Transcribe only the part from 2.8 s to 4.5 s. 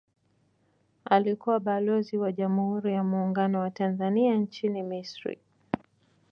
ya Muungano wa Tanzania